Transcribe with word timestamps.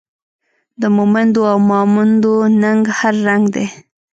د 0.81 0.83
مومندو 0.95 1.41
او 1.51 1.57
ماموندو 1.69 2.33
ننګ 2.61 2.83
هر 2.99 3.15
رنګ 3.27 3.43
دی 3.55 3.65